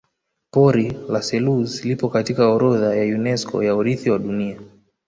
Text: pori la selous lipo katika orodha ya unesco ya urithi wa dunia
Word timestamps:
pori 0.55 0.85
la 1.15 1.21
selous 1.27 1.83
lipo 1.85 2.09
katika 2.09 2.47
orodha 2.49 2.95
ya 2.95 3.15
unesco 3.15 3.63
ya 3.63 3.75
urithi 3.75 4.09
wa 4.09 4.19
dunia 4.19 4.59